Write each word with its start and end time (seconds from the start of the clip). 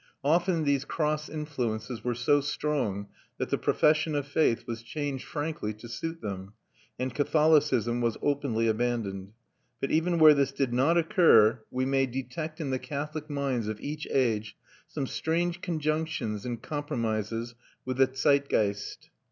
Often 0.23 0.63
these 0.63 0.83
cross 0.83 1.29
influences 1.29 2.03
were 2.03 2.15
so 2.15 2.41
strong 2.41 3.07
that 3.37 3.51
the 3.51 3.57
profession 3.59 4.15
of 4.15 4.25
faith 4.27 4.65
was 4.65 4.81
changed 4.81 5.25
frankly 5.27 5.75
to 5.75 5.87
suit 5.87 6.21
them, 6.21 6.53
and 6.97 7.13
Catholicism 7.13 8.01
was 8.01 8.17
openly 8.19 8.67
abandoned; 8.67 9.33
but 9.79 9.91
even 9.91 10.17
where 10.17 10.33
this 10.33 10.51
did 10.51 10.73
not 10.73 10.97
occur 10.97 11.61
we 11.69 11.85
may 11.85 12.07
detect 12.07 12.59
in 12.59 12.71
the 12.71 12.79
Catholic 12.79 13.29
minds 13.29 13.67
of 13.67 13.79
each 13.79 14.07
age 14.09 14.57
some 14.87 15.05
strange 15.05 15.61
conjunctions 15.61 16.47
and 16.47 16.63
compromises 16.63 17.53
with 17.85 17.97
the 17.97 18.07
Zeitgeist. 18.07 19.11